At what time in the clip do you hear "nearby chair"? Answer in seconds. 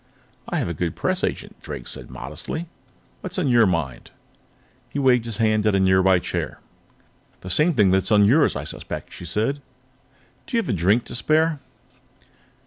5.79-6.59